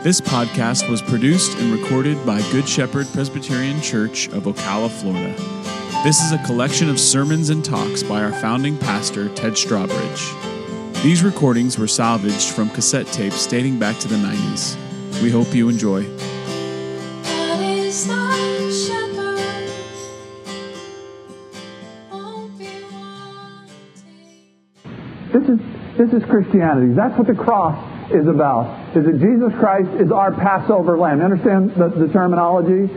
This 0.00 0.20
podcast 0.20 0.88
was 0.88 1.02
produced 1.02 1.58
and 1.58 1.72
recorded 1.72 2.24
by 2.24 2.40
Good 2.52 2.68
Shepherd 2.68 3.08
Presbyterian 3.12 3.80
Church 3.80 4.28
of 4.28 4.44
Ocala, 4.44 4.88
Florida. 4.88 5.34
This 6.04 6.20
is 6.20 6.30
a 6.30 6.38
collection 6.46 6.88
of 6.88 7.00
sermons 7.00 7.50
and 7.50 7.64
talks 7.64 8.04
by 8.04 8.22
our 8.22 8.30
founding 8.30 8.78
pastor, 8.78 9.28
Ted 9.30 9.54
Strawbridge. 9.54 11.02
These 11.02 11.24
recordings 11.24 11.80
were 11.80 11.88
salvaged 11.88 12.50
from 12.50 12.70
cassette 12.70 13.08
tapes 13.08 13.44
dating 13.48 13.80
back 13.80 13.98
to 13.98 14.06
the 14.06 14.14
90s. 14.14 14.76
We 15.20 15.32
hope 15.32 15.52
you 15.52 15.68
enjoy. 15.68 16.04
God 17.24 17.60
is 17.60 18.06
shepherd, 18.06 19.72
won't 22.12 22.56
be 22.56 22.84
wanting. 22.92 23.72
This 25.32 25.48
is, 25.48 25.58
this 25.98 26.22
is 26.22 26.28
Christianity. 26.30 26.94
That's 26.94 27.18
what 27.18 27.26
the 27.26 27.34
cross 27.34 27.97
is 28.10 28.26
about. 28.26 28.96
Is 28.96 29.04
that 29.04 29.18
Jesus 29.20 29.52
Christ 29.58 29.88
is 30.00 30.10
our 30.10 30.32
Passover 30.32 30.98
lamb. 30.98 31.18
You 31.18 31.24
understand 31.24 31.72
the, 31.76 31.88
the 31.88 32.12
terminology? 32.12 32.88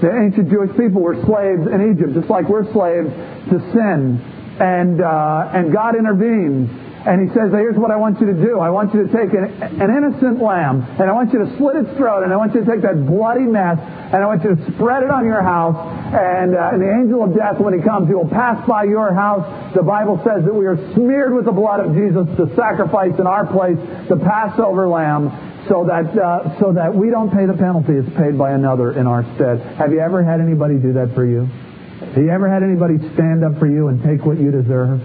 The 0.00 0.08
ancient 0.08 0.48
Jewish 0.48 0.70
people 0.76 1.02
were 1.02 1.18
slaves 1.26 1.68
in 1.68 1.92
Egypt, 1.92 2.14
just 2.14 2.30
like 2.30 2.48
we're 2.48 2.64
slaves 2.72 3.10
to 3.52 3.56
sin. 3.72 4.16
And, 4.60 5.00
uh, 5.00 5.50
and 5.52 5.72
God 5.72 5.96
intervenes. 5.96 6.70
And 7.00 7.16
he 7.24 7.32
says, 7.32 7.48
here's 7.48 7.76
what 7.76 7.90
I 7.90 7.96
want 7.96 8.20
you 8.20 8.26
to 8.28 8.36
do. 8.36 8.60
I 8.60 8.68
want 8.68 8.92
you 8.92 9.06
to 9.06 9.08
take 9.08 9.32
an, 9.32 9.48
an 9.80 9.88
innocent 9.88 10.36
lamb, 10.36 10.84
and 11.00 11.08
I 11.08 11.12
want 11.12 11.32
you 11.32 11.40
to 11.40 11.48
slit 11.56 11.76
its 11.76 11.88
throat, 11.96 12.24
and 12.24 12.32
I 12.32 12.36
want 12.36 12.52
you 12.52 12.60
to 12.60 12.68
take 12.68 12.82
that 12.82 13.06
bloody 13.08 13.48
mess, 13.48 13.80
and 13.80 14.20
I 14.20 14.26
want 14.26 14.44
you 14.44 14.52
to 14.52 14.60
spread 14.76 15.02
it 15.02 15.10
on 15.10 15.24
your 15.24 15.40
house. 15.40 15.76
And, 16.12 16.52
uh, 16.52 16.76
and 16.76 16.82
the 16.82 16.92
angel 16.92 17.24
of 17.24 17.32
death, 17.32 17.56
when 17.56 17.72
he 17.72 17.80
comes, 17.80 18.08
he 18.08 18.14
will 18.14 18.28
pass 18.28 18.60
by 18.68 18.84
your 18.84 19.14
house. 19.14 19.48
The 19.74 19.82
Bible 19.82 20.18
says 20.26 20.44
that 20.44 20.54
we 20.54 20.66
are 20.66 20.76
smeared 20.94 21.32
with 21.32 21.44
the 21.44 21.52
blood 21.52 21.78
of 21.78 21.94
Jesus 21.94 22.26
to 22.36 22.50
sacrifice 22.56 23.14
in 23.18 23.26
our 23.26 23.46
place 23.46 23.78
the 24.08 24.16
Passover 24.18 24.88
lamb 24.88 25.30
so 25.68 25.86
that, 25.86 26.10
uh, 26.18 26.58
so 26.58 26.72
that 26.72 26.94
we 26.94 27.10
don't 27.10 27.30
pay 27.30 27.46
the 27.46 27.54
penalty. 27.54 27.94
It's 27.94 28.16
paid 28.16 28.36
by 28.36 28.52
another 28.52 28.98
in 28.98 29.06
our 29.06 29.22
stead. 29.36 29.60
Have 29.78 29.92
you 29.92 30.00
ever 30.00 30.24
had 30.24 30.40
anybody 30.40 30.74
do 30.74 30.92
that 30.94 31.14
for 31.14 31.24
you? 31.24 31.46
Have 31.46 32.18
you 32.18 32.30
ever 32.30 32.50
had 32.50 32.64
anybody 32.64 32.98
stand 33.14 33.44
up 33.44 33.58
for 33.60 33.68
you 33.68 33.88
and 33.88 34.02
take 34.02 34.26
what 34.26 34.40
you 34.40 34.50
deserve? 34.50 34.98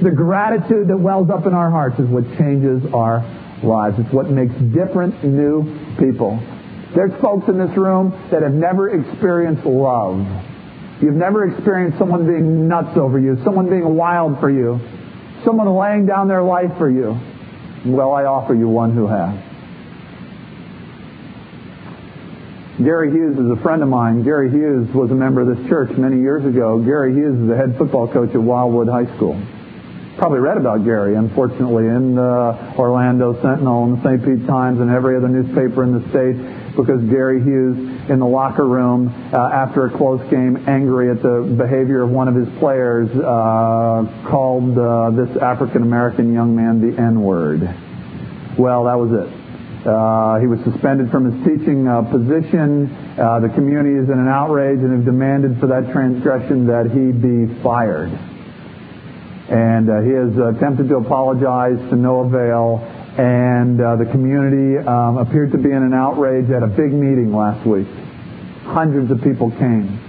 The 0.00 0.10
gratitude 0.10 0.88
that 0.88 0.96
wells 0.96 1.28
up 1.28 1.44
in 1.44 1.52
our 1.52 1.70
hearts 1.70 1.98
is 1.98 2.08
what 2.08 2.24
changes 2.38 2.80
our 2.94 3.20
lives. 3.62 3.96
It's 3.98 4.12
what 4.12 4.30
makes 4.30 4.54
different 4.72 5.22
new 5.22 5.68
people. 5.98 6.40
There's 6.94 7.12
folks 7.20 7.46
in 7.48 7.58
this 7.58 7.76
room 7.76 8.10
that 8.30 8.40
have 8.40 8.54
never 8.54 8.88
experienced 8.88 9.66
love. 9.66 10.24
You've 11.00 11.14
never 11.14 11.50
experienced 11.50 11.98
someone 11.98 12.26
being 12.26 12.68
nuts 12.68 12.96
over 12.96 13.18
you, 13.18 13.38
someone 13.44 13.70
being 13.70 13.96
wild 13.96 14.38
for 14.38 14.50
you, 14.50 14.78
someone 15.44 15.68
laying 15.74 16.06
down 16.06 16.28
their 16.28 16.42
life 16.42 16.76
for 16.76 16.90
you. 16.90 17.18
Well, 17.86 18.12
I 18.12 18.24
offer 18.24 18.54
you 18.54 18.68
one 18.68 18.94
who 18.94 19.06
has. 19.06 19.34
Gary 22.84 23.10
Hughes 23.10 23.38
is 23.38 23.50
a 23.50 23.62
friend 23.62 23.82
of 23.82 23.88
mine. 23.88 24.22
Gary 24.22 24.50
Hughes 24.50 24.88
was 24.94 25.10
a 25.10 25.14
member 25.14 25.40
of 25.40 25.56
this 25.56 25.68
church 25.68 25.90
many 25.96 26.20
years 26.20 26.44
ago. 26.44 26.78
Gary 26.78 27.14
Hughes 27.14 27.38
is 27.40 27.48
the 27.48 27.56
head 27.56 27.76
football 27.76 28.06
coach 28.08 28.30
at 28.30 28.40
Wildwood 28.40 28.88
High 28.88 29.14
School 29.16 29.40
probably 30.20 30.38
read 30.38 30.58
about 30.58 30.84
Gary, 30.84 31.14
unfortunately, 31.14 31.88
in 31.88 32.14
the 32.14 32.74
Orlando 32.76 33.32
Sentinel 33.40 33.84
and 33.84 33.96
the 33.96 34.02
St. 34.04 34.20
Pete 34.22 34.46
Times 34.46 34.78
and 34.78 34.90
every 34.90 35.16
other 35.16 35.28
newspaper 35.28 35.82
in 35.82 35.96
the 35.96 36.04
state 36.12 36.36
because 36.76 37.00
Gary 37.10 37.42
Hughes 37.42 37.76
in 38.10 38.18
the 38.18 38.26
locker 38.26 38.66
room 38.66 39.08
uh, 39.32 39.36
after 39.36 39.86
a 39.86 39.96
close 39.96 40.20
game, 40.30 40.56
angry 40.68 41.10
at 41.10 41.22
the 41.22 41.54
behavior 41.56 42.02
of 42.02 42.10
one 42.10 42.28
of 42.28 42.34
his 42.34 42.48
players, 42.58 43.08
uh, 43.10 44.26
called 44.28 44.76
uh, 44.78 45.10
this 45.10 45.36
African 45.40 45.82
American 45.82 46.32
young 46.32 46.54
man 46.54 46.80
the 46.80 47.00
N 47.00 47.22
word. 47.22 47.62
Well, 48.58 48.84
that 48.84 48.98
was 48.98 49.10
it. 49.12 49.40
Uh, 49.86 50.38
he 50.40 50.46
was 50.46 50.60
suspended 50.64 51.10
from 51.10 51.24
his 51.24 51.36
teaching 51.46 51.88
uh, 51.88 52.02
position. 52.02 52.90
Uh, 53.16 53.40
the 53.40 53.48
community 53.48 53.96
is 53.96 54.10
in 54.10 54.18
an 54.18 54.28
outrage 54.28 54.78
and 54.78 54.92
have 54.92 55.04
demanded 55.04 55.58
for 55.58 55.68
that 55.68 55.90
transgression 55.92 56.66
that 56.66 56.90
he 56.90 57.12
be 57.12 57.48
fired 57.62 58.12
and 59.50 59.90
he 60.06 60.14
has 60.14 60.30
attempted 60.54 60.88
to 60.88 60.96
apologize 60.96 61.76
to 61.90 61.96
no 61.96 62.20
avail. 62.20 62.78
And 63.20 63.78
uh, 63.78 63.96
the 63.96 64.06
community 64.06 64.78
um, 64.78 65.18
appeared 65.18 65.52
to 65.52 65.58
be 65.58 65.68
in 65.68 65.82
an 65.82 65.92
outrage 65.92 66.48
at 66.48 66.62
a 66.62 66.66
big 66.66 66.90
meeting 66.90 67.34
last 67.36 67.66
week. 67.66 67.86
Hundreds 68.64 69.10
of 69.10 69.20
people 69.20 69.50
came, 69.50 70.00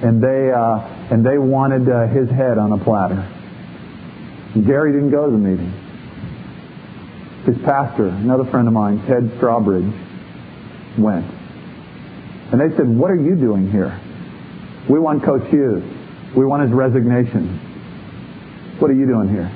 and 0.00 0.16
they 0.16 0.50
uh, 0.50 1.12
and 1.12 1.20
they 1.20 1.36
wanted 1.36 1.86
uh, 1.90 2.06
his 2.08 2.30
head 2.30 2.56
on 2.56 2.72
a 2.72 2.82
platter. 2.82 3.20
Gary 4.64 4.92
didn't 4.92 5.10
go 5.10 5.26
to 5.26 5.32
the 5.32 5.36
meeting. 5.36 5.68
His 7.44 7.58
pastor, 7.66 8.08
another 8.08 8.46
friend 8.50 8.66
of 8.66 8.72
mine, 8.72 9.04
Ted 9.06 9.28
Strawbridge, 9.36 9.92
went. 10.98 11.26
And 12.50 12.58
they 12.58 12.74
said, 12.78 12.88
"What 12.88 13.10
are 13.10 13.20
you 13.20 13.36
doing 13.36 13.70
here? 13.70 13.92
We 14.88 14.98
want 14.98 15.22
Coach 15.22 15.50
Hughes. 15.50 15.84
We 16.34 16.46
want 16.46 16.62
his 16.62 16.72
resignation." 16.72 17.60
What 18.80 18.90
are 18.90 18.94
you 18.94 19.04
doing 19.04 19.28
here? 19.28 19.52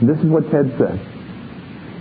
And 0.00 0.08
this 0.08 0.18
is 0.18 0.24
what 0.24 0.50
Ted 0.50 0.72
said. 0.78 1.13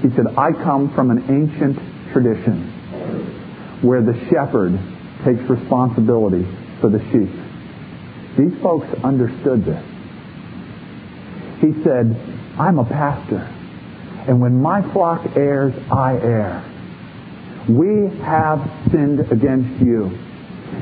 He 0.03 0.09
said, 0.18 0.28
I 0.38 0.52
come 0.52 0.94
from 0.94 1.12
an 1.12 1.24
ancient 1.31 1.80
tradition 2.12 3.80
where 3.81 4.02
the 4.02 4.14
shepherd 4.30 4.78
takes 5.24 5.40
responsibility 5.50 6.46
for 6.81 6.90
the 6.90 7.00
sheep. 7.12 7.31
These 8.38 8.62
folks 8.62 8.88
understood 9.02 9.64
this. 9.64 9.84
He 11.62 11.72
said, 11.84 12.19
I'm 12.59 12.80
a 12.80 12.86
pastor, 12.86 13.47
and 14.28 14.41
when 14.41 14.62
my 14.62 14.81
flock 14.91 15.38
errs, 15.38 15.74
I 15.90 16.18
err. 16.18 16.70
We 17.70 18.09
have 18.20 18.59
sinned 18.91 19.22
against 19.31 19.81
you. 19.81 20.20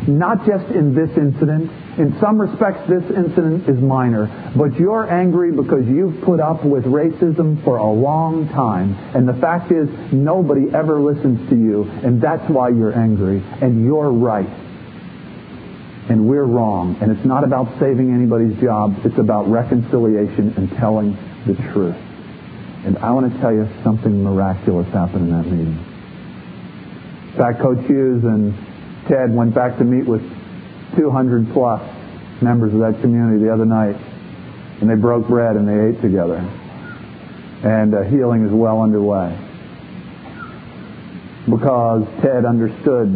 Not 0.07 0.47
just 0.47 0.65
in 0.73 0.95
this 0.95 1.15
incident, 1.15 1.69
in 1.97 2.17
some 2.21 2.39
respects, 2.39 2.79
this 2.87 3.03
incident 3.11 3.67
is 3.67 3.77
minor, 3.81 4.53
but 4.55 4.79
you're 4.79 5.11
angry 5.11 5.51
because 5.51 5.85
you've 5.87 6.21
put 6.21 6.39
up 6.39 6.63
with 6.63 6.85
racism 6.85 7.61
for 7.65 7.77
a 7.77 7.91
long 7.91 8.47
time. 8.49 8.93
And 9.13 9.27
the 9.27 9.33
fact 9.33 9.71
is, 9.73 9.89
nobody 10.13 10.73
ever 10.73 11.01
listens 11.01 11.49
to 11.49 11.55
you, 11.55 11.83
and 12.03 12.21
that's 12.21 12.49
why 12.49 12.69
you're 12.69 12.97
angry. 12.97 13.43
And 13.61 13.83
you're 13.83 14.11
right. 14.11 14.47
And 16.09 16.29
we're 16.29 16.45
wrong. 16.45 16.97
And 17.01 17.11
it's 17.11 17.25
not 17.25 17.43
about 17.43 17.67
saving 17.79 18.13
anybody's 18.13 18.57
job, 18.61 18.95
it's 19.03 19.17
about 19.17 19.49
reconciliation 19.49 20.53
and 20.55 20.69
telling 20.77 21.17
the 21.45 21.55
truth. 21.73 21.97
And 22.85 22.97
I 22.99 23.11
want 23.11 23.31
to 23.33 23.39
tell 23.41 23.53
you 23.53 23.67
something 23.83 24.23
miraculous 24.23 24.87
happened 24.93 25.29
in 25.29 25.31
that 25.31 25.45
meeting. 25.45 25.77
In 27.31 27.37
fact, 27.37 27.59
Coach 27.59 27.85
Hughes 27.85 28.23
and 28.23 28.55
Ted 29.07 29.35
went 29.35 29.53
back 29.53 29.77
to 29.77 29.83
meet 29.83 30.05
with 30.05 30.21
200 30.95 31.53
plus 31.53 31.81
members 32.41 32.73
of 32.73 32.79
that 32.79 32.99
community 33.01 33.43
the 33.43 33.53
other 33.53 33.65
night, 33.65 33.95
and 34.81 34.89
they 34.89 34.95
broke 34.95 35.27
bread 35.27 35.55
and 35.55 35.67
they 35.67 35.89
ate 35.89 36.01
together. 36.01 36.37
And 37.63 37.93
uh, 37.93 38.03
healing 38.03 38.45
is 38.45 38.51
well 38.51 38.81
underway. 38.81 39.37
Because 41.45 42.07
Ted 42.21 42.45
understood 42.45 43.09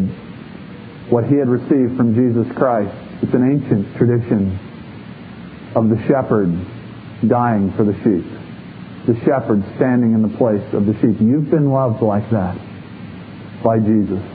what 1.09 1.25
he 1.25 1.35
had 1.35 1.49
received 1.49 1.97
from 1.97 2.13
Jesus 2.15 2.45
Christ. 2.55 2.93
It's 3.21 3.33
an 3.33 3.45
ancient 3.45 3.97
tradition 3.97 4.59
of 5.75 5.89
the 5.89 5.97
shepherd 6.07 6.49
dying 7.27 7.71
for 7.77 7.83
the 7.83 7.93
sheep. 8.03 8.25
The 9.07 9.15
shepherd 9.25 9.63
standing 9.77 10.13
in 10.13 10.21
the 10.21 10.37
place 10.37 10.65
of 10.73 10.85
the 10.85 10.93
sheep. 10.95 11.21
You've 11.21 11.49
been 11.49 11.69
loved 11.69 12.01
like 12.01 12.29
that 12.31 12.57
by 13.63 13.79
Jesus. 13.79 14.34